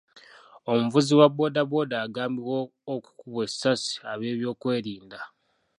[0.71, 2.57] Omuvuzi wa bbooda bbooda agambibwa
[2.93, 5.19] okukubwa essasi ab'ebyokwerinda.